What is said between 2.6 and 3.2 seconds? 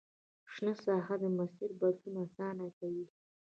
کوي